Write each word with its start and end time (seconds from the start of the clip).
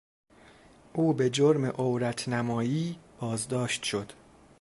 او 0.93 1.13
به 1.13 1.29
جرم 1.29 1.65
عورت 1.65 2.29
نمایی 2.29 2.99
بازداشت 3.19 3.83
شد. 3.83 4.11